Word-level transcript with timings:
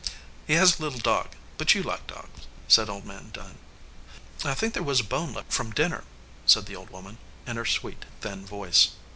"He 0.47 0.55
has 0.55 0.79
a 0.79 0.81
little 0.81 0.97
dog, 0.97 1.27
but 1.59 1.75
you 1.75 1.83
like 1.83 2.07
dogs," 2.07 2.47
said 2.67 2.89
Old 2.89 3.05
Man 3.05 3.29
Dunn. 3.29 3.59
"I 4.43 4.55
think 4.55 4.73
there 4.73 4.81
was 4.81 4.99
a 5.01 5.03
bone 5.03 5.31
left 5.31 5.53
from 5.53 5.69
dinner," 5.69 6.05
said 6.47 6.65
the 6.65 6.75
old 6.75 6.89
woman, 6.89 7.19
in 7.45 7.55
her 7.57 7.67
sweet, 7.67 8.05
thin 8.19 8.43
voice. 8.43 8.93